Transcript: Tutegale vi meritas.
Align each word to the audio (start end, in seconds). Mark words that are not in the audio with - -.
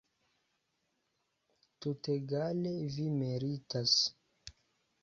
Tutegale 1.83 2.73
vi 2.97 3.07
meritas. 3.21 3.97